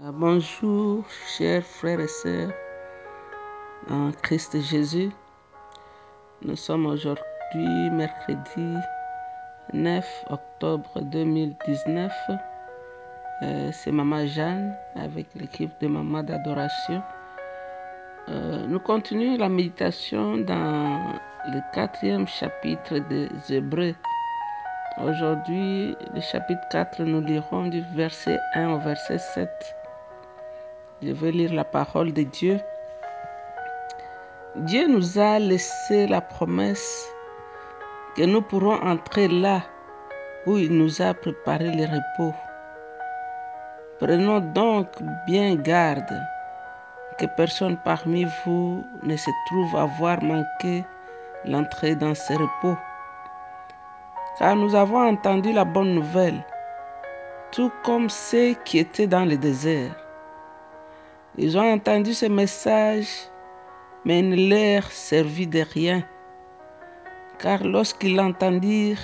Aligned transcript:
Euh, 0.00 0.12
Bonjour, 0.12 1.04
chers 1.26 1.64
frères 1.64 1.98
et 1.98 2.06
sœurs 2.06 2.52
en 3.90 4.12
Christ 4.22 4.60
Jésus. 4.60 5.10
Nous 6.42 6.54
sommes 6.54 6.86
aujourd'hui 6.86 7.90
mercredi 7.90 8.76
9 9.72 10.24
octobre 10.30 11.00
2019. 11.00 12.12
Euh, 13.42 13.70
C'est 13.72 13.90
Maman 13.90 14.24
Jeanne 14.26 14.72
avec 14.94 15.26
l'équipe 15.34 15.72
de 15.80 15.88
Maman 15.88 16.22
d'adoration. 16.22 17.02
Euh, 18.28 18.68
nous 18.68 18.78
continuons 18.78 19.36
la 19.36 19.48
méditation 19.48 20.36
dans 20.36 21.12
le 21.48 21.60
quatrième 21.74 22.28
chapitre 22.28 22.98
des 22.98 23.28
Hébreux. 23.52 23.96
Aujourd'hui, 24.98 25.96
le 26.14 26.20
chapitre 26.20 26.62
4, 26.70 27.02
nous 27.02 27.20
lirons 27.20 27.66
du 27.66 27.82
verset 27.96 28.38
1 28.54 28.74
au 28.74 28.78
verset 28.78 29.18
7. 29.18 29.74
Je 31.00 31.12
vais 31.12 31.30
lire 31.30 31.54
la 31.54 31.62
parole 31.62 32.12
de 32.12 32.24
Dieu. 32.24 32.58
Dieu 34.56 34.88
nous 34.88 35.16
a 35.16 35.38
laissé 35.38 36.08
la 36.08 36.20
promesse 36.20 37.08
que 38.16 38.24
nous 38.24 38.42
pourrons 38.42 38.82
entrer 38.82 39.28
là 39.28 39.62
où 40.44 40.58
il 40.58 40.76
nous 40.76 41.00
a 41.00 41.14
préparé 41.14 41.70
le 41.70 41.84
repos. 41.84 42.34
Prenons 44.00 44.40
donc 44.40 44.88
bien 45.24 45.54
garde 45.54 46.20
que 47.16 47.26
personne 47.36 47.76
parmi 47.84 48.26
vous 48.44 48.84
ne 49.04 49.16
se 49.16 49.30
trouve 49.46 49.76
avoir 49.76 50.20
manqué 50.20 50.84
l'entrée 51.44 51.94
dans 51.94 52.16
ce 52.16 52.32
repos. 52.32 52.76
Car 54.40 54.56
nous 54.56 54.74
avons 54.74 55.06
entendu 55.06 55.52
la 55.52 55.64
bonne 55.64 55.94
nouvelle, 55.94 56.44
tout 57.52 57.70
comme 57.84 58.10
ceux 58.10 58.54
qui 58.64 58.78
étaient 58.78 59.06
dans 59.06 59.24
le 59.24 59.36
désert. 59.36 59.94
Ils 61.40 61.56
ont 61.56 61.72
entendu 61.72 62.14
ce 62.14 62.26
message, 62.26 63.06
mais 64.04 64.18
il 64.18 64.30
ne 64.30 64.50
leur 64.50 64.82
servit 64.90 65.46
de 65.46 65.60
rien, 65.60 66.02
car 67.38 67.62
lorsqu'ils 67.62 68.16
l'entendirent, 68.16 68.98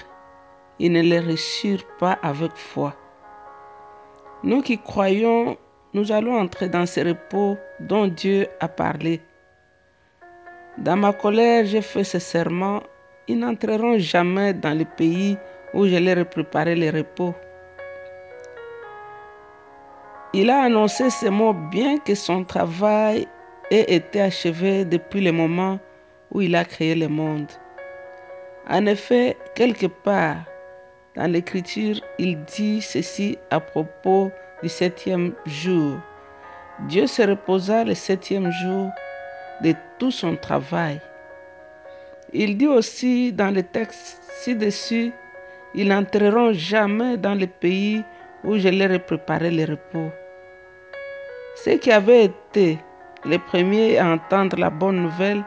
ils 0.80 0.90
ne 0.90 1.00
le 1.00 1.24
reçurent 1.30 1.86
pas 2.00 2.18
avec 2.24 2.50
foi. 2.56 2.92
Nous 4.42 4.62
qui 4.62 4.78
croyons, 4.78 5.56
nous 5.92 6.10
allons 6.10 6.36
entrer 6.36 6.68
dans 6.68 6.86
ce 6.86 7.06
repos 7.06 7.56
dont 7.78 8.08
Dieu 8.08 8.48
a 8.58 8.66
parlé. 8.66 9.20
Dans 10.78 10.96
ma 10.96 11.12
colère, 11.12 11.64
j'ai 11.66 11.82
fait 11.82 12.02
ce 12.02 12.18
serment, 12.18 12.82
ils 13.28 13.38
n'entreront 13.38 13.96
jamais 13.98 14.52
dans 14.54 14.76
le 14.76 14.84
pays 14.84 15.38
où 15.72 15.86
je 15.86 15.98
leur 15.98 16.18
ai 16.18 16.24
préparé 16.24 16.74
le 16.74 16.90
repos. 16.90 17.32
Il 20.36 20.50
a 20.50 20.62
annoncé 20.62 21.10
ces 21.10 21.30
mots 21.30 21.52
bien 21.52 21.98
que 21.98 22.16
son 22.16 22.42
travail 22.42 23.28
ait 23.70 23.94
été 23.94 24.20
achevé 24.20 24.84
depuis 24.84 25.20
le 25.20 25.30
moment 25.30 25.78
où 26.32 26.40
il 26.40 26.56
a 26.56 26.64
créé 26.64 26.96
le 26.96 27.06
monde. 27.06 27.46
En 28.68 28.84
effet, 28.86 29.36
quelque 29.54 29.86
part 29.86 30.38
dans 31.14 31.30
l'Écriture, 31.30 32.00
il 32.18 32.42
dit 32.46 32.82
ceci 32.82 33.38
à 33.52 33.60
propos 33.60 34.32
du 34.60 34.68
septième 34.68 35.34
jour. 35.46 35.98
Dieu 36.88 37.06
se 37.06 37.22
reposa 37.22 37.84
le 37.84 37.94
septième 37.94 38.50
jour 38.50 38.90
de 39.62 39.72
tout 40.00 40.10
son 40.10 40.34
travail. 40.34 41.00
Il 42.32 42.58
dit 42.58 42.66
aussi 42.66 43.32
dans 43.32 43.54
le 43.54 43.62
texte 43.62 44.20
ci-dessus, 44.40 45.12
ils 45.76 45.86
n'entreront 45.86 46.52
jamais 46.52 47.16
dans 47.18 47.36
le 47.36 47.46
pays 47.46 48.02
où 48.42 48.58
je 48.58 48.68
leur 48.68 48.90
ai 48.90 48.98
préparé 48.98 49.52
le 49.52 49.64
repos. 49.70 50.10
Ceux 51.54 51.76
qui 51.76 51.92
avaient 51.92 52.24
été 52.24 52.78
les 53.24 53.38
premiers 53.38 53.98
à 53.98 54.08
entendre 54.08 54.58
la 54.58 54.70
bonne 54.70 55.02
nouvelle 55.02 55.44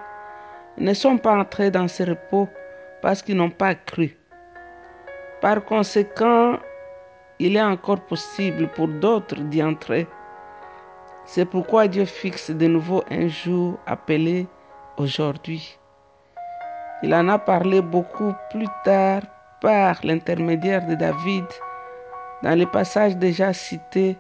ne 0.78 0.94
sont 0.94 1.18
pas 1.18 1.38
entrés 1.38 1.70
dans 1.70 1.88
ce 1.88 2.04
repos 2.04 2.48
parce 3.02 3.22
qu'ils 3.22 3.36
n'ont 3.36 3.50
pas 3.50 3.76
cru. 3.76 4.18
Par 5.42 5.64
conséquent, 5.66 6.58
il 7.40 7.56
est 7.56 7.62
encore 7.62 8.02
possible 8.02 8.70
pour 8.70 8.88
d'autres 8.88 9.36
d'y 9.36 9.62
entrer. 9.62 10.08
C'est 11.26 11.46
pourquoi 11.46 11.88
Dieu 11.88 12.06
fixe 12.06 12.52
de 12.52 12.68
nouveau 12.68 13.04
un 13.12 13.28
jour 13.28 13.78
appelé 13.86 14.48
aujourd'hui. 14.98 15.78
Il 17.04 17.14
en 17.14 17.28
a 17.28 17.38
parlé 17.38 17.82
beaucoup 17.82 18.34
plus 18.50 18.68
tard 18.84 19.22
par 19.62 20.00
l'intermédiaire 20.04 20.88
de 20.88 20.96
David 20.96 21.46
dans 22.44 22.58
les 22.58 22.66
passages 22.66 23.18
déjà 23.18 23.52
cités 23.54 24.18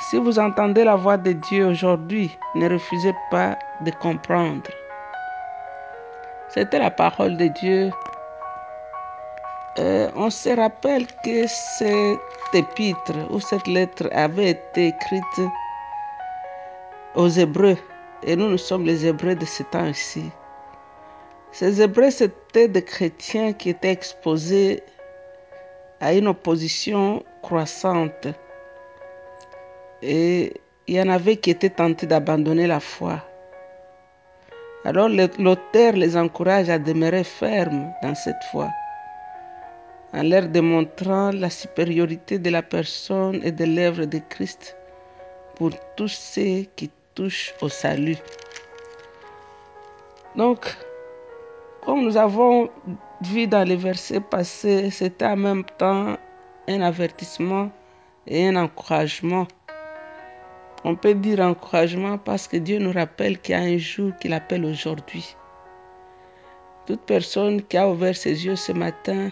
si 0.00 0.16
vous 0.16 0.38
entendez 0.38 0.84
la 0.84 0.96
voix 0.96 1.18
de 1.18 1.32
Dieu 1.32 1.66
aujourd'hui, 1.66 2.36
ne 2.54 2.68
refusez 2.68 3.14
pas 3.30 3.58
de 3.82 3.90
comprendre. 3.90 4.70
C'était 6.48 6.78
la 6.78 6.90
parole 6.90 7.36
de 7.36 7.48
Dieu. 7.48 7.90
Euh, 9.78 10.10
on 10.16 10.30
se 10.30 10.48
rappelle 10.48 11.06
que 11.22 11.46
cette 11.46 12.54
épître 12.54 13.12
ou 13.30 13.40
cette 13.40 13.66
lettre 13.66 14.08
avait 14.12 14.50
été 14.50 14.88
écrite 14.88 15.50
aux 17.14 17.28
Hébreux. 17.28 17.76
Et 18.22 18.36
nous, 18.36 18.48
nous 18.48 18.58
sommes 18.58 18.86
les 18.86 19.06
Hébreux 19.06 19.34
de 19.34 19.44
ce 19.44 19.62
temps-ci. 19.64 20.30
Ces 21.52 21.82
Hébreux, 21.82 22.10
c'était 22.10 22.68
des 22.68 22.84
chrétiens 22.84 23.52
qui 23.52 23.70
étaient 23.70 23.92
exposés 23.92 24.82
à 26.00 26.14
une 26.14 26.28
opposition 26.28 27.22
croissante 27.42 28.28
et 30.02 30.52
il 30.86 30.96
y 30.96 31.00
en 31.00 31.08
avait 31.08 31.36
qui 31.36 31.50
étaient 31.50 31.70
tentés 31.70 32.06
d'abandonner 32.06 32.66
la 32.66 32.80
foi. 32.80 33.24
Alors 34.84 35.08
l'auteur 35.08 35.92
les 35.92 36.16
encourage 36.16 36.70
à 36.70 36.78
demeurer 36.78 37.24
fermes 37.24 37.92
dans 38.02 38.14
cette 38.14 38.42
foi, 38.50 38.68
en 40.12 40.22
leur 40.22 40.48
démontrant 40.48 41.30
la 41.32 41.50
supériorité 41.50 42.38
de 42.38 42.50
la 42.50 42.62
personne 42.62 43.40
et 43.44 43.52
de 43.52 43.64
l'œuvre 43.64 44.06
de 44.06 44.18
Christ 44.30 44.76
pour 45.56 45.70
tous 45.96 46.08
ceux 46.08 46.64
qui 46.76 46.90
touchent 47.14 47.54
au 47.60 47.68
salut. 47.68 48.16
Donc, 50.34 50.74
comme 51.84 52.04
nous 52.04 52.16
avons 52.16 52.70
vu 53.20 53.46
dans 53.46 53.68
les 53.68 53.76
versets 53.76 54.20
passés, 54.20 54.90
c'était 54.90 55.26
en 55.26 55.36
même 55.36 55.64
temps 55.76 56.16
un 56.68 56.80
avertissement 56.80 57.70
et 58.26 58.48
un 58.48 58.56
encouragement 58.56 59.46
on 60.84 60.96
peut 60.96 61.14
dire 61.14 61.40
encouragement 61.40 62.18
parce 62.18 62.48
que 62.48 62.56
Dieu 62.56 62.78
nous 62.78 62.92
rappelle 62.92 63.38
qu'il 63.40 63.54
y 63.54 63.58
a 63.58 63.62
un 63.62 63.78
jour 63.78 64.12
qu'il 64.20 64.32
appelle 64.32 64.64
aujourd'hui. 64.64 65.36
Toute 66.86 67.02
personne 67.02 67.62
qui 67.62 67.76
a 67.76 67.88
ouvert 67.88 68.16
ses 68.16 68.46
yeux 68.46 68.56
ce 68.56 68.72
matin 68.72 69.30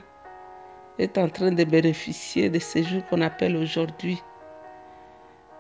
est 0.98 1.16
en 1.16 1.28
train 1.28 1.52
de 1.52 1.64
bénéficier 1.64 2.50
de 2.50 2.58
ce 2.58 2.82
jour 2.82 3.02
qu'on 3.06 3.20
appelle 3.20 3.56
aujourd'hui. 3.56 4.22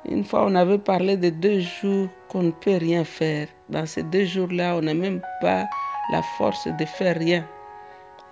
Une 0.04 0.24
fois, 0.24 0.44
on 0.46 0.54
avait 0.54 0.78
parlé 0.78 1.16
de 1.16 1.30
deux 1.30 1.60
jours 1.60 2.08
qu'on 2.28 2.44
ne 2.44 2.50
peut 2.50 2.76
rien 2.76 3.04
faire. 3.04 3.48
Dans 3.68 3.86
ces 3.86 4.02
deux 4.02 4.24
jours-là, 4.24 4.76
on 4.76 4.82
n'a 4.82 4.94
même 4.94 5.20
pas 5.40 5.64
la 6.12 6.22
force 6.36 6.66
de 6.66 6.84
faire 6.84 7.16
rien. 7.16 7.46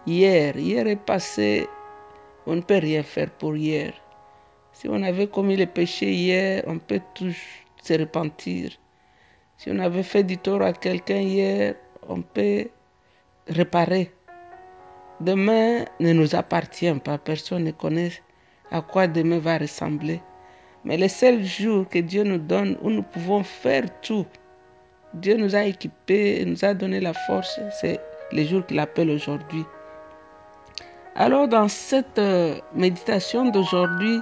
Hier, 0.06 0.56
hier 0.56 0.86
est 0.86 0.96
passé, 1.04 1.68
on 2.46 2.56
ne 2.56 2.60
peut 2.60 2.78
rien 2.78 3.02
faire 3.02 3.30
pour 3.30 3.56
hier. 3.56 3.92
Si 4.78 4.88
on 4.90 5.02
avait 5.02 5.26
commis 5.26 5.56
le 5.56 5.64
péché 5.64 6.12
hier, 6.12 6.62
on 6.66 6.78
peut 6.78 7.00
tous 7.14 7.34
se 7.82 7.94
repentir. 7.94 8.72
Si 9.56 9.70
on 9.70 9.78
avait 9.78 10.02
fait 10.02 10.22
du 10.22 10.36
tort 10.36 10.60
à 10.60 10.74
quelqu'un 10.74 11.20
hier, 11.20 11.76
on 12.06 12.20
peut 12.20 12.66
réparer. 13.48 14.12
Demain 15.20 15.86
ne 15.98 16.12
nous 16.12 16.34
appartient 16.34 16.92
pas. 17.02 17.16
Personne 17.16 17.64
ne 17.64 17.70
connaît 17.70 18.12
à 18.70 18.82
quoi 18.82 19.06
demain 19.06 19.38
va 19.38 19.56
ressembler. 19.56 20.20
Mais 20.84 20.98
le 20.98 21.08
seul 21.08 21.42
jour 21.42 21.88
que 21.88 22.00
Dieu 22.00 22.24
nous 22.24 22.36
donne 22.36 22.76
où 22.82 22.90
nous 22.90 23.02
pouvons 23.02 23.44
faire 23.44 23.86
tout, 24.02 24.26
Dieu 25.14 25.38
nous 25.38 25.56
a 25.56 25.64
équipés, 25.64 26.44
nous 26.44 26.66
a 26.66 26.74
donné 26.74 27.00
la 27.00 27.14
force, 27.14 27.58
c'est 27.80 27.98
le 28.30 28.44
jour 28.44 28.66
qu'il 28.66 28.78
appelle 28.78 29.08
aujourd'hui. 29.08 29.64
Alors 31.14 31.48
dans 31.48 31.68
cette 31.68 32.18
euh, 32.18 32.60
méditation 32.74 33.46
d'aujourd'hui, 33.50 34.20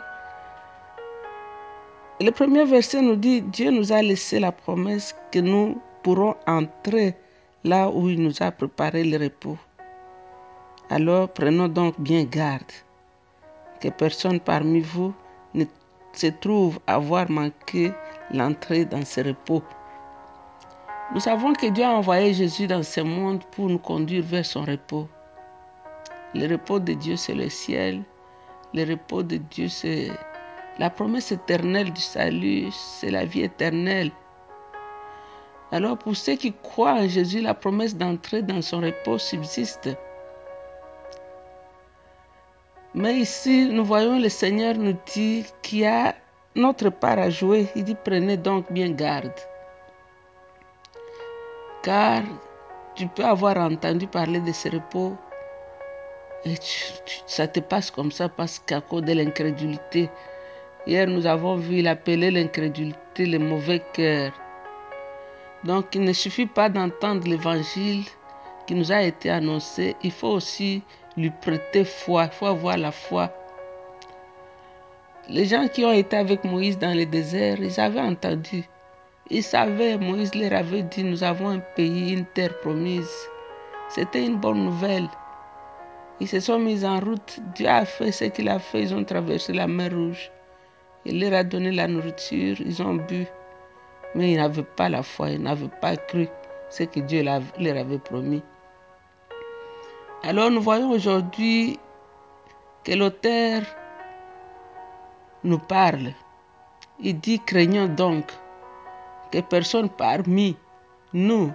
le 2.20 2.30
premier 2.30 2.64
verset 2.64 3.02
nous 3.02 3.16
dit, 3.16 3.42
Dieu 3.42 3.70
nous 3.70 3.92
a 3.92 4.00
laissé 4.00 4.38
la 4.38 4.52
promesse 4.52 5.16
que 5.32 5.40
nous 5.40 5.80
pourrons 6.02 6.36
entrer 6.46 7.14
là 7.64 7.90
où 7.90 8.08
il 8.08 8.22
nous 8.22 8.40
a 8.40 8.52
préparé 8.52 9.02
le 9.04 9.18
repos. 9.18 9.58
Alors 10.90 11.28
prenons 11.30 11.68
donc 11.68 11.98
bien 11.98 12.24
garde 12.24 12.72
que 13.80 13.88
personne 13.88 14.38
parmi 14.38 14.80
vous 14.80 15.12
ne 15.54 15.64
se 16.12 16.28
trouve 16.28 16.78
avoir 16.86 17.28
manqué 17.30 17.92
l'entrée 18.30 18.84
dans 18.84 19.04
ce 19.04 19.20
repos. 19.20 19.62
Nous 21.12 21.20
savons 21.20 21.52
que 21.52 21.66
Dieu 21.66 21.84
a 21.84 21.90
envoyé 21.90 22.32
Jésus 22.32 22.66
dans 22.66 22.82
ce 22.82 23.00
monde 23.00 23.42
pour 23.52 23.68
nous 23.68 23.78
conduire 23.78 24.24
vers 24.24 24.46
son 24.46 24.64
repos. 24.64 25.08
Le 26.34 26.46
repos 26.48 26.78
de 26.78 26.92
Dieu, 26.92 27.16
c'est 27.16 27.34
le 27.34 27.48
ciel. 27.48 28.02
Le 28.72 28.84
repos 28.90 29.22
de 29.22 29.36
Dieu, 29.36 29.68
c'est 29.68 30.10
La 30.78 30.90
promesse 30.90 31.30
éternelle 31.30 31.92
du 31.92 32.00
salut, 32.00 32.70
c'est 32.72 33.10
la 33.10 33.24
vie 33.24 33.42
éternelle. 33.42 34.10
Alors 35.70 35.96
pour 35.96 36.16
ceux 36.16 36.34
qui 36.34 36.52
croient 36.52 36.94
en 36.94 37.08
Jésus, 37.08 37.40
la 37.40 37.54
promesse 37.54 37.96
d'entrer 37.96 38.42
dans 38.42 38.60
son 38.60 38.80
repos 38.80 39.18
subsiste. 39.18 39.90
Mais 42.94 43.14
ici, 43.14 43.68
nous 43.72 43.84
voyons 43.84 44.18
le 44.18 44.28
Seigneur 44.28 44.74
nous 44.76 44.96
dit 45.12 45.44
qu'il 45.62 45.80
y 45.80 45.86
a 45.86 46.14
notre 46.54 46.90
part 46.90 47.18
à 47.18 47.30
jouer. 47.30 47.68
Il 47.76 47.84
dit 47.84 47.96
prenez 48.04 48.36
donc 48.36 48.70
bien 48.72 48.90
garde. 48.90 49.32
Car 51.82 52.22
tu 52.94 53.06
peux 53.08 53.24
avoir 53.24 53.56
entendu 53.58 54.06
parler 54.06 54.40
de 54.40 54.52
ce 54.52 54.68
repos 54.68 55.16
et 56.44 56.54
ça 57.26 57.48
te 57.48 57.60
passe 57.60 57.90
comme 57.90 58.12
ça 58.12 58.28
parce 58.28 58.58
qu'à 58.58 58.80
cause 58.80 59.02
de 59.02 59.12
l'incrédulité. 59.12 60.10
Hier, 60.86 61.06
nous 61.06 61.26
avons 61.26 61.56
vu, 61.56 61.78
il 61.78 61.88
appelait 61.88 62.30
l'incrédulité 62.30 63.26
le 63.26 63.38
mauvais 63.38 63.82
cœur. 63.92 64.32
Donc, 65.64 65.94
il 65.94 66.02
ne 66.02 66.12
suffit 66.12 66.46
pas 66.46 66.68
d'entendre 66.68 67.26
l'évangile 67.26 68.04
qui 68.66 68.74
nous 68.74 68.92
a 68.92 69.02
été 69.02 69.30
annoncé, 69.30 69.96
il 70.02 70.10
faut 70.10 70.28
aussi 70.28 70.82
lui 71.16 71.30
prêter 71.30 71.84
foi, 71.84 72.24
il 72.24 72.30
faut 72.30 72.46
avoir 72.46 72.76
la 72.76 72.92
foi. 72.92 73.32
Les 75.28 75.46
gens 75.46 75.68
qui 75.68 75.84
ont 75.86 75.92
été 75.92 76.16
avec 76.16 76.44
Moïse 76.44 76.78
dans 76.78 76.94
le 76.94 77.06
désert, 77.06 77.58
ils 77.60 77.80
avaient 77.80 78.00
entendu. 78.00 78.64
Ils 79.30 79.42
savaient, 79.42 79.96
Moïse 79.96 80.34
leur 80.34 80.52
avait 80.52 80.82
dit, 80.82 81.02
nous 81.02 81.24
avons 81.24 81.48
un 81.48 81.60
pays, 81.60 82.12
une 82.12 82.26
terre 82.26 82.58
promise. 82.60 83.10
C'était 83.88 84.26
une 84.26 84.36
bonne 84.36 84.64
nouvelle. 84.64 85.08
Ils 86.20 86.28
se 86.28 86.40
sont 86.40 86.58
mis 86.58 86.84
en 86.84 87.00
route. 87.00 87.40
Dieu 87.54 87.68
a 87.68 87.86
fait 87.86 88.12
ce 88.12 88.24
qu'il 88.24 88.48
a 88.48 88.58
fait. 88.58 88.82
Ils 88.82 88.94
ont 88.94 89.04
traversé 89.04 89.52
la 89.52 89.66
mer 89.66 89.92
Rouge. 89.92 90.30
Il 91.06 91.20
leur 91.20 91.34
a 91.34 91.44
donné 91.44 91.70
la 91.70 91.86
nourriture. 91.86 92.56
Ils 92.60 92.82
ont 92.82 92.94
bu. 92.94 93.26
Mais 94.14 94.32
ils 94.32 94.36
n'avaient 94.36 94.62
pas 94.62 94.88
la 94.88 95.02
foi. 95.02 95.30
Ils 95.30 95.42
n'avaient 95.42 95.68
pas 95.80 95.96
cru 95.96 96.28
ce 96.70 96.84
que 96.84 97.00
Dieu 97.00 97.22
leur 97.22 97.76
avait 97.76 97.98
promis. 97.98 98.42
Alors 100.22 100.50
nous 100.50 100.62
voyons 100.62 100.90
aujourd'hui 100.90 101.78
que 102.82 102.92
l'auteur 102.92 103.62
nous 105.42 105.58
parle. 105.58 106.12
Il 107.00 107.20
dit, 107.20 107.40
craignons 107.40 107.88
donc 107.88 108.24
que 109.30 109.40
personne 109.40 109.90
parmi 109.90 110.56
nous 111.12 111.52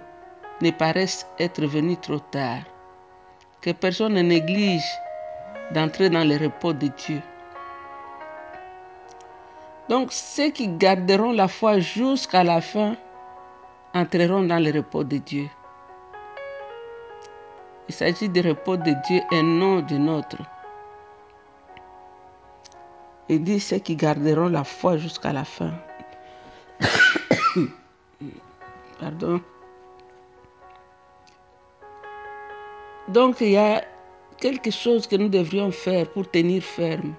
ne 0.60 0.70
paraisse 0.70 1.26
être 1.38 1.64
venu 1.66 1.96
trop 1.96 2.18
tard, 2.18 2.62
que 3.60 3.70
personne 3.72 4.14
ne 4.14 4.22
néglige 4.22 4.88
d'entrer 5.72 6.10
dans 6.10 6.24
le 6.24 6.36
repos 6.36 6.72
de 6.72 6.88
Dieu. 6.88 7.20
Donc 9.90 10.12
ceux 10.12 10.50
qui 10.50 10.68
garderont 10.68 11.32
la 11.32 11.48
foi 11.48 11.80
jusqu'à 11.80 12.44
la 12.44 12.60
fin 12.60 12.96
entreront 13.92 14.44
dans 14.44 14.62
le 14.62 14.70
repos 14.70 15.02
de 15.02 15.16
Dieu. 15.16 15.48
Il 17.88 17.94
s'agit 17.94 18.28
du 18.28 18.40
repos 18.40 18.76
de 18.76 18.94
Dieu 19.08 19.20
et 19.32 19.42
non 19.42 19.80
du 19.80 19.98
nôtre. 19.98 20.36
Il 23.28 23.42
dit 23.42 23.58
ceux 23.58 23.78
qui 23.78 23.96
garderont 23.96 24.48
la 24.48 24.62
foi 24.62 24.96
jusqu'à 24.96 25.32
la 25.32 25.42
fin. 25.42 25.72
Pardon. 29.00 29.40
Donc 33.08 33.40
il 33.40 33.50
y 33.50 33.56
a 33.56 33.82
quelque 34.38 34.70
chose 34.70 35.08
que 35.08 35.16
nous 35.16 35.28
devrions 35.28 35.72
faire 35.72 36.08
pour 36.12 36.30
tenir 36.30 36.62
ferme. 36.62 37.12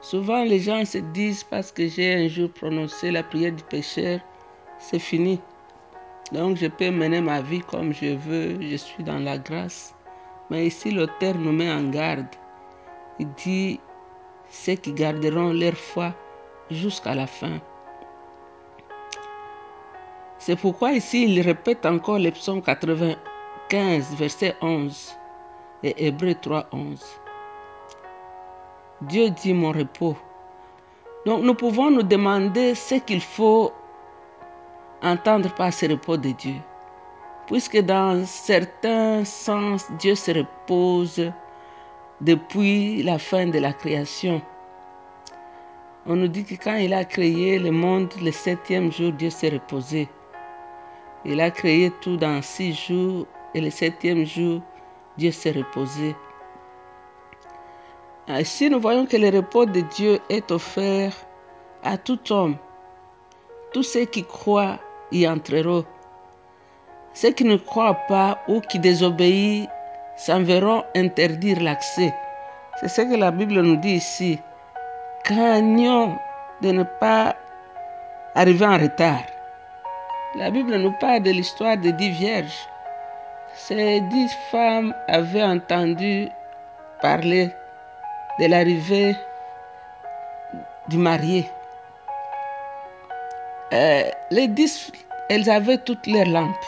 Souvent 0.00 0.44
les 0.44 0.60
gens 0.60 0.84
se 0.84 0.98
disent 0.98 1.42
parce 1.44 1.72
que 1.72 1.88
j'ai 1.88 2.14
un 2.14 2.28
jour 2.28 2.50
prononcé 2.50 3.10
la 3.10 3.24
prière 3.24 3.52
du 3.52 3.64
pécheur, 3.64 4.20
c'est 4.78 5.00
fini. 5.00 5.40
Donc 6.32 6.56
je 6.56 6.66
peux 6.66 6.90
mener 6.90 7.20
ma 7.20 7.40
vie 7.40 7.60
comme 7.60 7.92
je 7.92 8.14
veux, 8.14 8.60
je 8.62 8.76
suis 8.76 9.02
dans 9.02 9.18
la 9.18 9.38
grâce. 9.38 9.94
Mais 10.50 10.66
ici 10.66 10.92
l'auteur 10.92 11.34
nous 11.34 11.52
met 11.52 11.70
en 11.70 11.90
garde. 11.90 12.28
Il 13.18 13.28
dit 13.34 13.80
ceux 14.48 14.74
qui 14.74 14.92
garderont 14.92 15.52
leur 15.52 15.74
foi 15.74 16.14
jusqu'à 16.70 17.14
la 17.14 17.26
fin. 17.26 17.60
C'est 20.38 20.56
pourquoi 20.56 20.92
ici 20.92 21.24
il 21.24 21.40
répète 21.40 21.84
encore 21.84 22.20
le 22.20 22.30
psaume 22.30 22.62
95, 22.62 24.14
verset 24.14 24.54
11 24.62 25.16
et 25.82 26.06
Hébreu 26.06 26.34
3, 26.40 26.68
11. 26.72 27.04
Dieu 29.02 29.30
dit 29.30 29.54
mon 29.54 29.70
repos. 29.70 30.16
Donc 31.24 31.42
nous 31.42 31.54
pouvons 31.54 31.90
nous 31.90 32.02
demander 32.02 32.74
ce 32.74 32.96
qu'il 32.96 33.20
faut 33.20 33.72
entendre 35.02 35.54
par 35.54 35.72
ce 35.72 35.86
repos 35.86 36.16
de 36.16 36.30
Dieu. 36.30 36.56
Puisque 37.46 37.78
dans 37.78 38.26
certains 38.26 39.24
sens, 39.24 39.86
Dieu 40.00 40.16
se 40.16 40.32
repose 40.32 41.32
depuis 42.20 43.04
la 43.04 43.18
fin 43.18 43.46
de 43.46 43.60
la 43.60 43.72
création. 43.72 44.42
On 46.06 46.16
nous 46.16 46.28
dit 46.28 46.44
que 46.44 46.54
quand 46.54 46.76
il 46.76 46.92
a 46.92 47.04
créé 47.04 47.58
le 47.60 47.70
monde, 47.70 48.12
le 48.20 48.32
septième 48.32 48.90
jour, 48.90 49.12
Dieu 49.12 49.30
s'est 49.30 49.50
reposé. 49.50 50.08
Il 51.24 51.40
a 51.40 51.52
créé 51.52 51.92
tout 52.00 52.16
dans 52.16 52.42
six 52.42 52.72
jours 52.72 53.26
et 53.54 53.60
le 53.60 53.70
septième 53.70 54.24
jour, 54.24 54.60
Dieu 55.16 55.30
s'est 55.30 55.52
reposé. 55.52 56.16
Ainsi, 58.30 58.68
nous 58.68 58.78
voyons 58.78 59.06
que 59.06 59.16
le 59.16 59.34
repos 59.34 59.64
de 59.64 59.80
Dieu 59.80 60.18
est 60.28 60.50
offert 60.50 61.12
à 61.82 61.96
tout 61.96 62.20
homme. 62.30 62.56
Tous 63.72 63.82
ceux 63.82 64.04
qui 64.04 64.22
croient 64.22 64.78
y 65.10 65.26
entreront. 65.26 65.86
Ceux 67.14 67.30
qui 67.30 67.44
ne 67.44 67.56
croient 67.56 67.98
pas 68.06 68.38
ou 68.46 68.60
qui 68.60 68.78
désobéissent 68.78 69.66
s'en 70.16 70.42
verront 70.42 70.84
interdire 70.94 71.62
l'accès. 71.62 72.12
C'est 72.78 72.88
ce 72.88 73.00
que 73.00 73.16
la 73.16 73.30
Bible 73.30 73.62
nous 73.62 73.76
dit 73.76 73.94
ici. 73.94 74.38
Craignons 75.24 76.18
de 76.60 76.70
ne 76.72 76.82
pas 76.82 77.34
arriver 78.34 78.66
en 78.66 78.76
retard. 78.76 79.24
La 80.36 80.50
Bible 80.50 80.76
nous 80.76 80.92
parle 81.00 81.22
de 81.22 81.30
l'histoire 81.30 81.78
des 81.78 81.92
dix 81.92 82.10
vierges. 82.10 82.68
Ces 83.54 84.02
dix 84.02 84.30
femmes 84.50 84.94
avaient 85.08 85.42
entendu 85.42 86.28
parler 87.00 87.50
de 88.38 88.46
l'arrivée 88.46 89.16
du 90.88 90.96
marié. 90.96 91.44
Euh, 93.72 94.04
les 94.30 94.48
dix, 94.48 94.90
elles 95.28 95.50
avaient 95.50 95.78
toutes 95.78 96.06
leurs 96.06 96.26
lampes. 96.26 96.64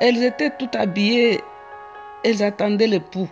Elles 0.00 0.22
étaient 0.22 0.50
toutes 0.58 0.76
habillées, 0.76 1.40
elles 2.24 2.42
attendaient 2.42 2.86
l'époux. 2.86 3.28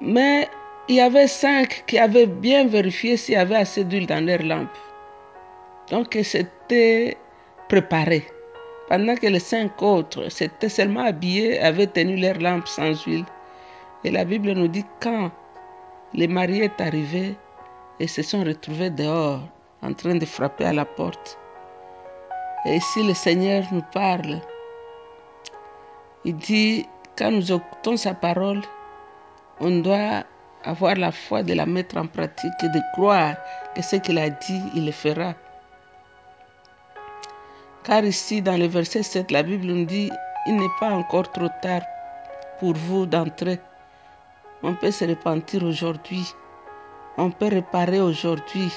Mais 0.00 0.48
il 0.88 0.96
y 0.96 1.00
avait 1.00 1.28
cinq 1.28 1.84
qui 1.86 1.98
avaient 1.98 2.26
bien 2.26 2.66
vérifié 2.66 3.16
s'il 3.16 3.34
y 3.34 3.38
avait 3.38 3.56
assez 3.56 3.84
d'huile 3.84 4.06
dans 4.06 4.24
leurs 4.24 4.42
lampes. 4.42 4.78
Donc 5.90 6.16
elles 6.16 6.24
s'étaient 6.24 7.16
préparées. 7.68 8.26
Pendant 8.88 9.14
que 9.14 9.26
les 9.26 9.40
cinq 9.40 9.80
autres 9.82 10.28
s'étaient 10.28 10.68
seulement 10.68 11.04
habillés, 11.04 11.60
avaient 11.60 11.86
tenu 11.86 12.16
leurs 12.16 12.38
lampes 12.38 12.68
sans 12.68 13.02
huile. 13.04 13.24
Et 14.04 14.10
la 14.10 14.24
Bible 14.24 14.52
nous 14.52 14.68
dit 14.68 14.84
quand 15.00 15.30
les 16.12 16.28
mariés 16.28 16.64
est 16.64 16.80
arrivé 16.80 17.36
et 17.98 18.06
se 18.06 18.22
sont 18.22 18.44
retrouvés 18.44 18.90
dehors 18.90 19.40
en 19.82 19.92
train 19.94 20.14
de 20.14 20.26
frapper 20.26 20.64
à 20.64 20.72
la 20.72 20.84
porte. 20.84 21.38
Et 22.66 22.76
ici 22.76 23.02
le 23.02 23.14
Seigneur 23.14 23.64
nous 23.72 23.84
parle. 23.92 24.40
Il 26.24 26.36
dit, 26.36 26.86
quand 27.16 27.30
nous 27.30 27.52
écoutons 27.52 27.96
sa 27.96 28.14
parole, 28.14 28.62
on 29.60 29.80
doit 29.80 30.24
avoir 30.64 30.94
la 30.96 31.12
foi 31.12 31.42
de 31.42 31.52
la 31.52 31.66
mettre 31.66 31.96
en 31.96 32.06
pratique 32.06 32.62
et 32.62 32.68
de 32.68 32.80
croire 32.94 33.36
que 33.74 33.82
ce 33.82 33.96
qu'il 33.96 34.18
a 34.18 34.30
dit, 34.30 34.62
il 34.74 34.86
le 34.86 34.92
fera. 34.92 35.34
Car 37.84 38.04
ici, 38.04 38.40
dans 38.40 38.56
le 38.56 38.66
verset 38.66 39.02
7, 39.02 39.30
la 39.30 39.42
Bible 39.42 39.66
nous 39.66 39.84
dit, 39.84 40.10
il 40.46 40.56
n'est 40.56 40.76
pas 40.80 40.90
encore 40.90 41.30
trop 41.30 41.48
tard 41.60 41.82
pour 42.58 42.74
vous 42.74 43.04
d'entrer. 43.04 43.60
On 44.62 44.74
peut 44.74 44.90
se 44.90 45.04
repentir 45.04 45.62
aujourd'hui. 45.64 46.34
On 47.18 47.30
peut 47.30 47.48
réparer 47.48 48.00
aujourd'hui. 48.00 48.70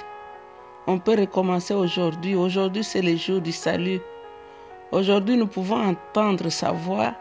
On 0.88 1.00
peut 1.00 1.20
recommencer 1.20 1.74
aujourd'hui. 1.74 2.36
Aujourd'hui, 2.36 2.84
c'est 2.84 3.02
le 3.02 3.16
jour 3.16 3.42
du 3.42 3.52
salut. 3.52 4.00
Aujourd'hui, 4.92 5.38
nous 5.38 5.48
pouvons 5.48 5.82
entendre 5.82 6.50
sa 6.50 6.72
voix. 6.72 7.14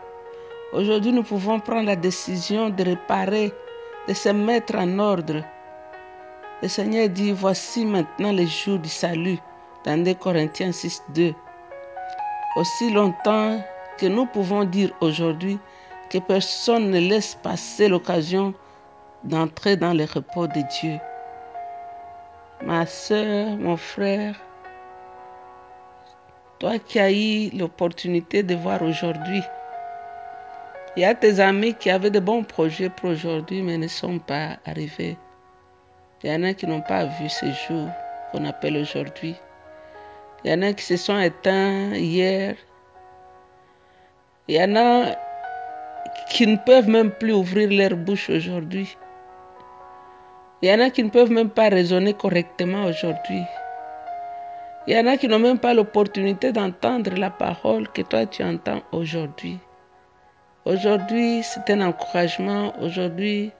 Aujourd'hui, 0.73 1.13
nous 1.13 1.23
pouvons 1.23 1.61
prendre 1.61 1.87
la 1.87 1.97
décision 1.97 2.71
de 2.71 2.83
réparer, 2.83 3.53
de 4.09 4.15
se 4.15 4.29
mettre 4.31 4.77
en 4.77 4.99
ordre. 4.99 5.43
Le 6.63 6.69
Seigneur 6.69 7.09
dit, 7.09 7.33
voici 7.33 7.85
maintenant 7.85 8.33
le 8.33 8.47
jour 8.47 8.79
du 8.79 8.89
salut, 8.89 9.39
dans 9.85 10.03
2 10.03 10.15
Corinthiens 10.15 10.73
6, 10.73 11.03
2 11.15 11.35
aussi 12.57 12.91
longtemps 12.91 13.63
que 13.99 14.07
nous 14.07 14.27
pouvons 14.27 14.65
dire 14.65 14.91
aujourd'hui 15.01 15.59
que 16.11 16.19
personne 16.19 16.91
ne 16.91 17.01
laisse 17.01 17.35
passer 17.43 17.89
l'occasion 17.89 18.55
d'entrer 19.25 19.77
dans 19.77 19.93
le 19.93 20.05
repos 20.05 20.47
de 20.47 20.63
Dieu. 20.81 20.99
ma 22.63 22.87
soeur, 22.87 23.57
mon 23.57 23.77
frère, 23.77 24.35
toi 26.59 26.79
qui 26.79 26.99
as 26.99 27.13
eu 27.13 27.51
l'opportunité 27.51 28.43
de 28.43 28.55
voir 28.55 28.83
aujourd'hui. 28.83 29.43
Il 30.97 31.03
y 31.03 31.05
a 31.05 31.15
tes 31.15 31.41
amis 31.41 31.75
qui 31.75 31.91
avaient 31.91 32.11
de 32.11 32.21
bons 32.21 32.43
projets 32.43 32.89
pour 32.89 33.11
aujourd'hui, 33.11 33.61
mais 33.61 33.77
ne 33.77 33.89
sont 33.89 34.19
pas 34.19 34.57
arrivés. 34.65 35.19
Il 36.23 36.31
y 36.31 36.35
en 36.35 36.43
a 36.45 36.55
qui 36.55 36.67
n'ont 36.67 36.81
pas 36.81 37.05
vu 37.05 37.29
ce 37.29 37.47
jour 37.53 37.89
qu'on 38.33 38.47
appelle 38.47 38.79
aujourd'hui. 38.79 39.37
Il 40.43 40.51
y 40.51 40.55
en 40.55 40.63
a 40.63 40.73
qui 40.73 40.85
se 40.85 40.97
sont 40.97 41.19
éteints 41.19 41.93
hier. 41.95 42.57
Il 44.49 44.55
y 44.55 44.63
en 44.63 44.75
a 44.77 45.26
qui 46.31 46.47
ne 46.47 46.57
peuvent 46.57 46.89
même 46.89 47.11
plus 47.11 47.33
ouvrir 47.33 47.71
leur 47.71 47.97
bouche 47.97 48.31
aujourd'hui. 48.31 48.97
Il 50.63 50.69
y 50.71 50.73
en 50.73 50.81
a 50.81 50.91
qui 50.91 51.05
ne 51.05 51.11
peuvent 51.11 51.31
même 51.31 51.51
pas 51.51 51.69
raisonner 51.69 52.15
correctement 52.15 52.85
aujourd'hui. 52.85 53.43
Il 54.87 54.97
y 54.97 54.99
en 54.99 55.07
a 55.07 55.17
qui 55.17 55.29
n'ont 55.29 55.39
même 55.39 55.59
pas 55.59 55.75
l'opportunité 55.75 56.53
d'entendre 56.53 57.13
la 57.17 57.31
parole 57.31 57.89
que 57.89 58.03
toi 58.03 58.25
tu 58.27 58.43
entends 58.43 58.83
aujourd'hui. 58.93 59.59
Aujourd'hui, 60.65 61.43
c'est 61.43 61.71
un 61.71 61.81
encouragement. 61.81 62.73
Aujourd'hui, 62.81 63.53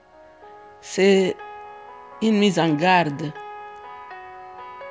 c'est 0.81 1.35
une 2.21 2.37
mise 2.37 2.59
en 2.59 2.73
garde. 2.73 3.31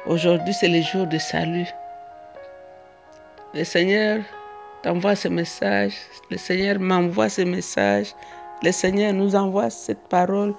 Aujourd'hui, 0.06 0.54
c'est 0.54 0.68
le 0.68 0.80
jour 0.82 1.06
de 1.06 1.18
salut. 1.18 1.68
Le 3.52 3.64
Seigneur 3.64 4.20
t'envoie 4.86 5.16
ce 5.16 5.26
message. 5.26 5.96
Le 6.30 6.36
Seigneur 6.36 6.78
m'envoie 6.78 7.28
ce 7.28 7.42
message. 7.42 8.14
Le 8.62 8.70
Seigneur 8.70 9.12
nous 9.12 9.34
envoie 9.34 9.68
cette 9.68 10.08
parole 10.08 10.54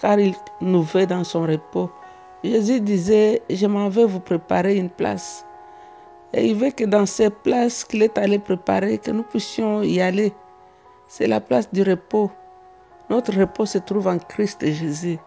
car 0.00 0.18
il 0.18 0.34
nous 0.62 0.82
veut 0.82 1.04
dans 1.04 1.22
son 1.22 1.42
repos. 1.42 1.90
Jésus 2.42 2.80
disait, 2.80 3.42
je 3.50 3.66
m'en 3.66 3.90
vais 3.90 4.06
vous 4.06 4.20
préparer 4.20 4.76
une 4.76 4.88
place. 4.88 5.44
Et 6.32 6.46
il 6.46 6.56
veut 6.56 6.70
que 6.70 6.84
dans 6.84 7.04
cette 7.04 7.42
place 7.42 7.84
qu'il 7.84 8.02
est 8.02 8.16
allé 8.16 8.38
préparer, 8.38 8.96
que 8.96 9.10
nous 9.10 9.22
puissions 9.22 9.82
y 9.82 10.00
aller. 10.00 10.32
C'est 11.06 11.26
la 11.26 11.40
place 11.40 11.70
du 11.74 11.82
repos. 11.82 12.30
Notre 13.10 13.38
repos 13.38 13.66
se 13.66 13.78
trouve 13.78 14.08
en 14.08 14.18
Christ 14.18 14.64
Jésus. 14.64 15.18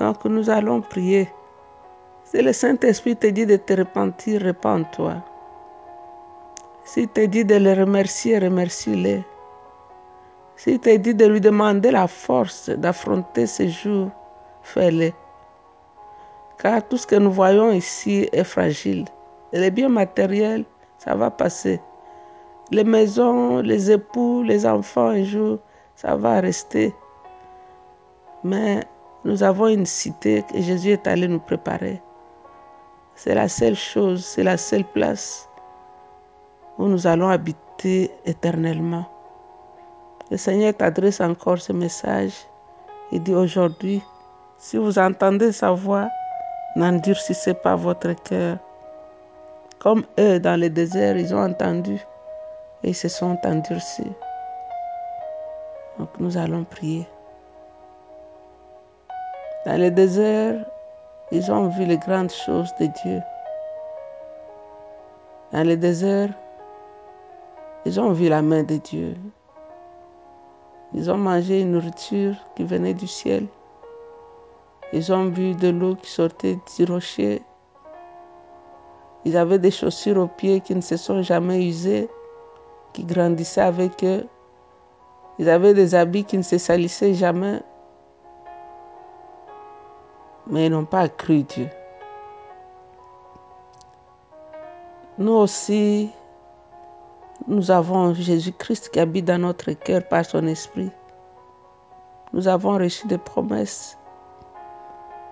Donc 0.00 0.24
nous 0.24 0.48
allons 0.48 0.80
prier. 0.80 1.28
Si 2.24 2.40
le 2.40 2.54
Saint-Esprit 2.54 3.14
te 3.14 3.26
dit 3.26 3.44
de 3.44 3.56
te 3.56 3.74
repentir, 3.74 4.40
repens-toi. 4.42 5.22
S'il 6.84 7.08
te 7.08 7.24
dit 7.26 7.44
de 7.44 7.56
le 7.56 7.72
remercier, 7.74 8.38
remercie-le. 8.38 9.22
S'il 10.56 10.80
te 10.80 10.96
dit 10.96 11.14
de 11.14 11.26
lui 11.26 11.40
demander 11.40 11.90
la 11.90 12.06
force 12.06 12.70
d'affronter 12.70 13.46
ces 13.46 13.68
jours, 13.68 14.10
fais-le. 14.62 15.12
Car 16.58 16.86
tout 16.88 16.96
ce 16.96 17.06
que 17.06 17.16
nous 17.16 17.32
voyons 17.32 17.70
ici 17.70 18.28
est 18.32 18.44
fragile. 18.44 19.04
Et 19.52 19.60
les 19.60 19.70
biens 19.70 19.88
matériels, 19.88 20.64
ça 20.98 21.14
va 21.14 21.30
passer. 21.30 21.80
Les 22.70 22.84
maisons, 22.84 23.60
les 23.60 23.90
époux, 23.90 24.42
les 24.42 24.66
enfants, 24.66 25.08
un 25.08 25.24
jour, 25.24 25.58
ça 25.94 26.16
va 26.16 26.40
rester. 26.40 26.94
Mais 28.42 28.80
nous 29.24 29.42
avons 29.42 29.68
une 29.68 29.86
cité 29.86 30.42
que 30.50 30.60
Jésus 30.60 30.90
est 30.90 31.06
allé 31.06 31.28
nous 31.28 31.40
préparer. 31.40 32.00
C'est 33.14 33.34
la 33.34 33.48
seule 33.48 33.76
chose, 33.76 34.24
c'est 34.24 34.44
la 34.44 34.56
seule 34.56 34.84
place 34.84 35.49
où 36.80 36.88
nous 36.88 37.06
allons 37.06 37.28
habiter 37.28 38.10
éternellement. 38.24 39.04
Le 40.30 40.38
Seigneur 40.38 40.74
t'adresse 40.74 41.20
encore 41.20 41.58
ce 41.58 41.74
message. 41.74 42.32
Il 43.12 43.22
dit 43.22 43.34
aujourd'hui, 43.34 44.02
si 44.58 44.78
vous 44.78 44.98
entendez 44.98 45.52
sa 45.52 45.72
voix, 45.72 46.08
n'endurcissez 46.76 47.52
pas 47.52 47.76
votre 47.76 48.14
cœur. 48.24 48.56
Comme 49.78 50.04
eux 50.18 50.40
dans 50.40 50.58
le 50.58 50.70
désert, 50.70 51.18
ils 51.18 51.34
ont 51.34 51.44
entendu 51.44 52.00
et 52.82 52.90
ils 52.90 52.94
se 52.94 53.08
sont 53.08 53.38
endurcis. 53.44 54.12
Donc 55.98 56.08
nous 56.18 56.38
allons 56.38 56.64
prier. 56.64 57.06
Dans 59.66 59.78
le 59.78 59.90
désert, 59.90 60.64
ils 61.30 61.52
ont 61.52 61.68
vu 61.68 61.84
les 61.84 61.98
grandes 61.98 62.32
choses 62.32 62.72
de 62.80 62.86
Dieu. 62.86 63.20
Dans 65.52 65.66
le 65.66 65.76
désert, 65.76 66.30
ils 67.86 67.98
ont 68.00 68.12
vu 68.12 68.28
la 68.28 68.42
main 68.42 68.62
de 68.62 68.76
Dieu. 68.76 69.14
Ils 70.92 71.10
ont 71.10 71.16
mangé 71.16 71.60
une 71.60 71.72
nourriture 71.72 72.34
qui 72.56 72.64
venait 72.64 72.94
du 72.94 73.06
ciel. 73.06 73.46
Ils 74.92 75.12
ont 75.12 75.26
bu 75.26 75.54
de 75.54 75.68
l'eau 75.68 75.94
qui 75.94 76.10
sortait 76.10 76.58
du 76.76 76.84
rocher. 76.84 77.42
Ils 79.24 79.36
avaient 79.36 79.58
des 79.58 79.70
chaussures 79.70 80.18
aux 80.18 80.26
pieds 80.26 80.60
qui 80.60 80.74
ne 80.74 80.80
se 80.80 80.96
sont 80.96 81.22
jamais 81.22 81.64
usées, 81.64 82.08
qui 82.92 83.04
grandissaient 83.04 83.60
avec 83.60 84.02
eux. 84.02 84.26
Ils 85.38 85.48
avaient 85.48 85.74
des 85.74 85.94
habits 85.94 86.24
qui 86.24 86.36
ne 86.36 86.42
se 86.42 86.58
salissaient 86.58 87.14
jamais. 87.14 87.62
Mais 90.48 90.66
ils 90.66 90.72
n'ont 90.72 90.84
pas 90.84 91.08
cru 91.08 91.44
Dieu. 91.44 91.68
Nous 95.18 95.32
aussi, 95.32 96.10
nous 97.48 97.70
avons 97.70 98.14
Jésus-Christ 98.14 98.90
qui 98.90 99.00
habite 99.00 99.24
dans 99.24 99.38
notre 99.38 99.72
cœur 99.72 100.06
par 100.06 100.24
son 100.24 100.46
esprit. 100.46 100.90
Nous 102.32 102.48
avons 102.48 102.78
reçu 102.78 103.06
des 103.06 103.18
promesses. 103.18 103.98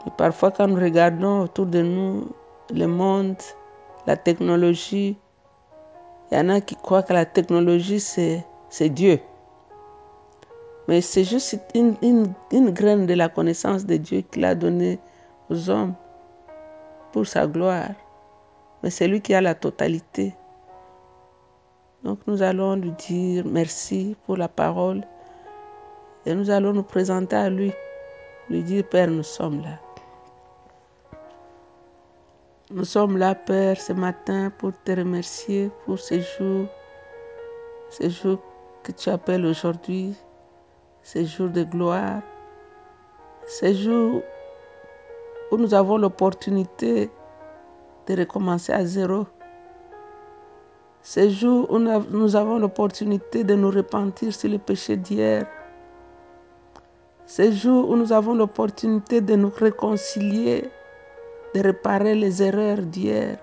Et 0.07 0.11
parfois, 0.17 0.51
quand 0.51 0.67
nous 0.67 0.81
regardons 0.81 1.43
autour 1.43 1.67
de 1.67 1.83
nous 1.83 2.29
le 2.75 2.87
monde, 2.87 3.37
la 4.07 4.17
technologie, 4.17 5.17
il 6.31 6.39
y 6.39 6.41
en 6.41 6.49
a 6.49 6.61
qui 6.61 6.77
croient 6.77 7.03
que 7.03 7.13
la 7.13 7.25
technologie, 7.25 8.01
c'est 8.01 8.89
Dieu. 8.89 9.21
Mais 10.89 11.03
c'est 11.03 11.25
juste 11.25 11.59
une, 11.75 12.35
graine 12.73 13.07
de 13.07 13.15
la 13.15 13.29
connaissance 13.29 13.85
de 13.85 13.97
Dieu 13.97 14.23
qu'il 14.23 14.45
a 14.45 14.55
donnée 14.55 14.99
aux 15.51 15.69
hommes 15.69 15.95
pour 17.13 17.27
sa 17.27 17.47
gloire. 17.47 17.91
Mais 18.83 18.91
c'est 18.91 19.09
lui 19.09 19.21
qui 19.21 19.35
a 19.35 19.41
la 19.41 19.55
totalité. 19.55 20.35
Donc 22.05 22.21
nous 22.27 22.43
allons 22.43 22.77
lui 22.77 22.93
dire 22.93 23.45
merci 23.45 24.17
pour 24.25 24.37
la 24.37 24.49
parole 24.49 25.03
et 26.27 26.35
nous 26.35 26.51
allons 26.51 26.73
nous 26.73 26.83
présenter 26.83 27.37
à 27.37 27.51
lui, 27.51 27.73
lui 28.49 28.63
dire 28.63 28.85
Père, 28.85 29.09
nous 29.09 29.23
sommes 29.23 29.63
là. 29.63 29.79
Nous 32.71 32.85
sommes 32.85 33.17
là, 33.17 33.35
Père, 33.35 33.81
ce 33.81 33.95
matin 33.95 34.53
pour 34.59 34.73
te 34.85 34.93
remercier 34.93 35.71
pour 35.87 35.99
ce 35.99 36.21
jour, 36.21 36.67
ce 37.91 38.09
jour 38.11 38.39
que 38.83 38.93
tu 38.93 39.09
appelles 39.09 39.47
aujourd'hui, 39.47 40.15
ce 41.03 41.25
jour 41.25 41.49
de 41.49 41.65
gloire, 41.65 42.21
ce 43.47 43.73
jour 43.73 44.23
où 45.51 45.57
nous 45.57 45.73
avons 45.73 45.97
l'opportunité 45.97 47.11
de 48.07 48.17
recommencer 48.17 48.73
à 48.73 48.85
zéro. 48.85 49.27
Ce 51.11 51.27
jour 51.31 51.71
où 51.71 51.79
nous 51.79 52.37
avons 52.37 52.59
l'opportunité 52.59 53.43
de 53.43 53.55
nous 53.55 53.71
repentir 53.71 54.35
sur 54.35 54.51
le 54.51 54.59
péché 54.59 54.95
d'hier. 54.95 55.47
Ce 57.25 57.51
jour 57.51 57.89
où 57.89 57.97
nous 57.97 58.13
avons 58.13 58.35
l'opportunité 58.35 59.23
de 59.23 59.35
nous 59.35 59.49
réconcilier, 59.49 60.69
de 61.55 61.61
réparer 61.63 62.15
les 62.15 62.43
erreurs 62.43 62.83
d'hier. 62.83 63.39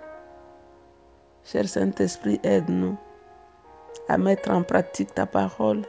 Cher 1.44 1.68
Saint-Esprit, 1.68 2.40
aide-nous 2.44 2.96
à 4.10 4.20
mettre 4.20 4.52
en 4.52 4.62
pratique 4.62 5.16
ta 5.16 5.26
parole, 5.26 5.82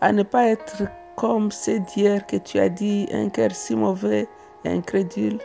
à 0.00 0.10
ne 0.10 0.24
pas 0.24 0.48
être 0.48 0.82
comme 1.14 1.52
c'est 1.52 1.78
d'hier 1.78 2.26
que 2.26 2.38
tu 2.38 2.58
as 2.58 2.70
dit, 2.70 3.06
un 3.12 3.28
cœur 3.28 3.52
si 3.52 3.76
mauvais 3.76 4.26
et 4.64 4.68
incrédule, 4.68 5.38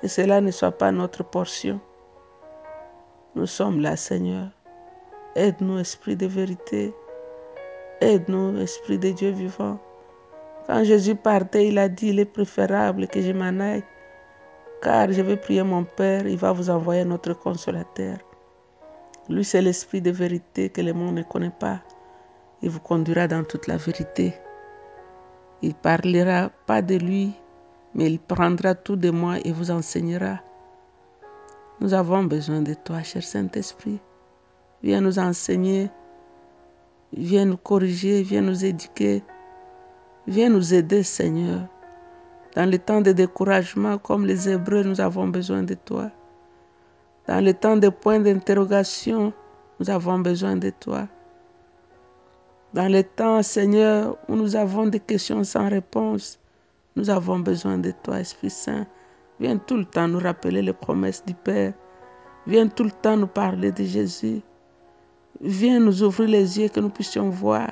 que 0.00 0.08
cela 0.08 0.40
ne 0.40 0.50
soit 0.50 0.72
pas 0.72 0.92
notre 0.92 1.24
portion. 1.24 1.78
Nous 3.36 3.46
sommes 3.46 3.80
là, 3.80 3.94
Seigneur. 3.94 4.48
Aide-nous, 5.36 5.78
Esprit 5.78 6.16
de 6.16 6.26
vérité. 6.26 6.92
Aide-nous, 8.00 8.58
Esprit 8.58 8.98
de 8.98 9.10
Dieu 9.10 9.30
vivant. 9.30 9.78
Quand 10.66 10.82
Jésus 10.82 11.14
partait, 11.14 11.68
il 11.68 11.78
a 11.78 11.88
dit, 11.88 12.08
il 12.08 12.18
est 12.18 12.24
préférable 12.24 13.06
que 13.06 13.22
je 13.22 13.30
m'en 13.30 13.60
aille, 13.60 13.84
car 14.82 15.12
je 15.12 15.22
vais 15.22 15.36
prier 15.36 15.62
mon 15.62 15.84
Père, 15.84 16.26
il 16.26 16.36
va 16.36 16.50
vous 16.50 16.70
envoyer 16.70 17.04
notre 17.04 17.32
consolateur. 17.34 18.18
Lui, 19.28 19.44
c'est 19.44 19.62
l'Esprit 19.62 20.00
de 20.00 20.10
vérité 20.10 20.68
que 20.68 20.80
le 20.80 20.92
monde 20.92 21.14
ne 21.14 21.22
connaît 21.22 21.54
pas. 21.56 21.78
Il 22.62 22.70
vous 22.70 22.80
conduira 22.80 23.28
dans 23.28 23.44
toute 23.44 23.68
la 23.68 23.76
vérité. 23.76 24.34
Il 25.62 25.74
parlera 25.74 26.50
pas 26.66 26.82
de 26.82 26.96
lui, 26.96 27.32
mais 27.94 28.06
il 28.06 28.18
prendra 28.18 28.74
tout 28.74 28.96
de 28.96 29.10
moi 29.10 29.36
et 29.44 29.52
vous 29.52 29.70
enseignera. 29.70 30.40
Nous 31.80 31.94
avons 31.94 32.24
besoin 32.24 32.60
de 32.60 32.74
toi, 32.74 33.02
cher 33.02 33.22
Saint-Esprit. 33.22 33.98
Viens 34.82 35.00
nous 35.00 35.18
enseigner, 35.18 35.88
viens 37.16 37.46
nous 37.46 37.56
corriger, 37.56 38.22
viens 38.22 38.42
nous 38.42 38.66
éduquer, 38.66 39.22
viens 40.26 40.50
nous 40.50 40.74
aider, 40.74 41.02
Seigneur, 41.02 41.66
Dans 42.54 42.68
les 42.68 42.78
temps 42.78 43.00
de 43.00 43.12
découragement, 43.12 43.96
comme 43.96 44.26
les 44.26 44.48
Hébreux, 44.48 44.82
nous 44.82 45.00
avons 45.00 45.28
besoin 45.28 45.62
de 45.62 45.74
toi. 45.74 46.10
Dans 47.26 47.42
les 47.42 47.54
temps 47.54 47.76
de 47.76 47.88
points 47.88 48.20
d'interrogation, 48.20 49.32
nous 49.78 49.88
avons 49.88 50.18
besoin 50.18 50.56
de 50.56 50.70
toi. 50.70 51.08
Dans 52.74 52.88
les 52.88 53.04
temps, 53.04 53.42
Seigneur, 53.42 54.18
où 54.28 54.34
nous 54.34 54.54
avons 54.54 54.86
des 54.86 55.00
questions 55.00 55.44
sans 55.44 55.68
réponse, 55.70 56.38
nous 56.96 57.08
avons 57.08 57.38
besoin 57.38 57.78
de 57.78 57.92
toi, 58.02 58.20
Esprit 58.20 58.50
Saint. 58.50 58.86
Viens 59.40 59.56
tout 59.56 59.78
le 59.78 59.86
temps 59.86 60.06
nous 60.06 60.18
rappeler 60.18 60.60
les 60.60 60.74
promesses 60.74 61.24
du 61.24 61.32
Père. 61.32 61.72
Viens 62.46 62.68
tout 62.68 62.84
le 62.84 62.90
temps 62.90 63.16
nous 63.16 63.26
parler 63.26 63.72
de 63.72 63.84
Jésus. 63.84 64.42
Viens 65.40 65.80
nous 65.80 66.02
ouvrir 66.02 66.28
les 66.28 66.58
yeux 66.58 66.68
que 66.68 66.78
nous 66.78 66.90
puissions 66.90 67.30
voir 67.30 67.70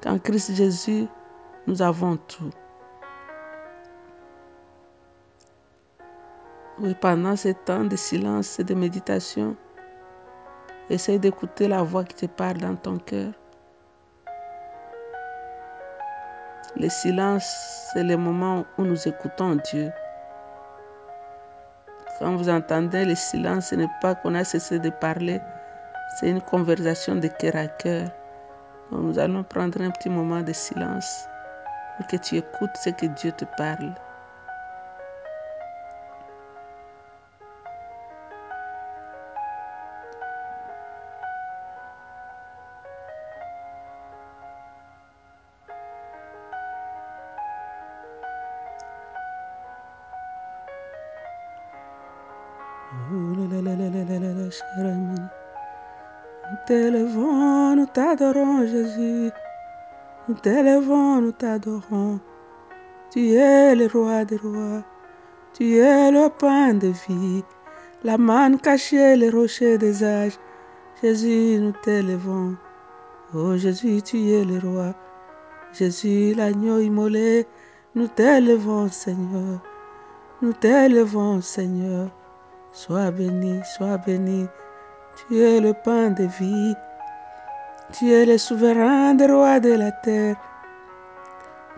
qu'en 0.00 0.20
Christ 0.20 0.54
Jésus, 0.54 1.06
nous 1.66 1.82
avons 1.82 2.16
tout. 2.16 2.50
Oui, 6.78 6.94
pendant 7.00 7.34
ces 7.34 7.54
temps 7.54 7.84
de 7.84 7.96
silence 7.96 8.60
et 8.60 8.64
de 8.64 8.74
méditation, 8.74 9.56
essaye 10.88 11.18
d'écouter 11.18 11.66
la 11.66 11.82
voix 11.82 12.04
qui 12.04 12.14
te 12.14 12.26
parle 12.26 12.58
dans 12.58 12.76
ton 12.76 12.98
cœur. 12.98 13.32
Le 16.76 16.88
silence, 16.88 17.90
c'est 17.92 18.04
le 18.04 18.16
moment 18.16 18.66
où 18.78 18.82
nous 18.82 19.08
écoutons 19.08 19.56
Dieu. 19.72 19.90
Quand 22.18 22.34
vous 22.34 22.48
entendez 22.48 23.04
le 23.04 23.14
silence, 23.14 23.66
ce 23.66 23.74
n'est 23.74 23.90
pas 24.00 24.14
qu'on 24.14 24.34
a 24.34 24.44
cessé 24.44 24.78
de 24.78 24.88
parler, 24.88 25.40
c'est 26.16 26.30
une 26.30 26.40
conversation 26.40 27.14
de 27.14 27.28
cœur 27.28 27.56
à 27.56 27.66
cœur. 27.66 28.08
Nous 28.90 29.18
allons 29.18 29.42
prendre 29.42 29.82
un 29.82 29.90
petit 29.90 30.08
moment 30.08 30.40
de 30.40 30.52
silence 30.52 31.26
pour 31.96 32.06
que 32.06 32.16
tu 32.16 32.36
écoutes 32.36 32.76
ce 32.76 32.90
que 32.90 33.06
Dieu 33.06 33.32
te 33.32 33.44
parle. 33.58 33.94
Nous 56.48 56.58
t'élevons, 56.66 57.76
nous 57.76 57.86
t'adorons, 57.86 58.66
Jésus. 58.66 59.30
Nous 60.28 60.34
t'élevons, 60.34 61.20
nous 61.20 61.32
t'adorons. 61.32 62.20
Tu 63.10 63.32
es 63.32 63.74
le 63.74 63.86
roi 63.86 64.24
des 64.24 64.36
rois. 64.36 64.82
Tu 65.54 65.76
es 65.76 66.10
le 66.10 66.28
pain 66.28 66.74
de 66.74 66.88
vie. 66.88 67.44
La 68.04 68.18
manne 68.18 68.58
cachée, 68.58 69.16
les 69.16 69.30
rochers 69.30 69.78
des 69.78 70.02
âges. 70.02 70.38
Jésus, 71.02 71.58
nous 71.60 71.72
t'élevons. 71.84 72.56
Oh 73.34 73.56
Jésus, 73.56 74.02
tu 74.02 74.30
es 74.30 74.44
le 74.44 74.58
roi. 74.58 74.94
Jésus, 75.72 76.34
l'agneau 76.34 76.78
immolé. 76.78 77.46
Nous 77.94 78.08
t'élevons, 78.08 78.88
Seigneur. 78.88 79.60
Nous 80.42 80.52
t'élevons, 80.52 81.40
Seigneur. 81.40 82.10
Sois 82.72 83.10
béni, 83.10 83.60
sois 83.76 83.98
béni. 83.98 84.46
Tu 85.16 85.38
es 85.38 85.60
le 85.60 85.72
pain 85.72 86.10
de 86.10 86.24
vie. 86.24 86.74
Tu 87.92 88.12
es 88.12 88.26
le 88.26 88.38
souverain 88.38 89.14
des 89.14 89.26
rois 89.26 89.60
de 89.60 89.72
la 89.72 89.92
terre. 89.92 90.36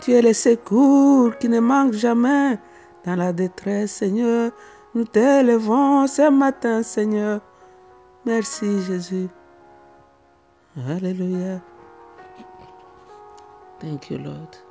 Tu 0.00 0.12
es 0.12 0.23
le 0.23 0.33
secours 0.33 1.37
qui 1.38 1.49
ne 1.49 1.61
manque 1.61 1.92
jamais 1.92 2.59
dans 3.04 3.16
la 3.16 3.33
détresse, 3.33 3.92
Seigneur. 3.92 4.52
Nous 4.95 5.04
t'élevons 5.04 6.07
ce 6.07 6.30
matin, 6.30 6.83
Seigneur. 6.83 7.40
Merci, 8.25 8.83
Jésus. 8.83 9.29
Alléluia. 10.88 11.61
Thank 13.81 14.11
you, 14.11 14.18
Lord. 14.18 14.67